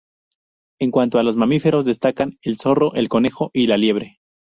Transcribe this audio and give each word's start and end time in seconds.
En 0.79 0.89
cuanto 0.89 1.19
a 1.19 1.23
los 1.23 1.35
mamíferos 1.37 1.85
destacan: 1.85 2.39
el 2.41 2.57
zorro, 2.57 2.95
el 2.95 3.07
conejo 3.07 3.51
y 3.53 3.67
la 3.67 3.77
liebre. 3.77 4.17